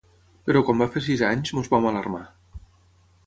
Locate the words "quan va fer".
0.69-1.03